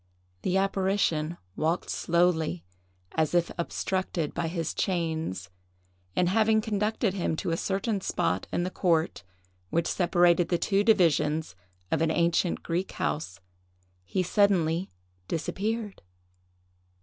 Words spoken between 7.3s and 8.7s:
to a certain spot in